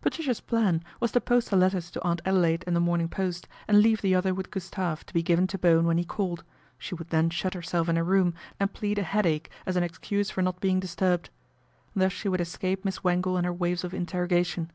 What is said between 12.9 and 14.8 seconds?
Wangle and her waves of interrogation.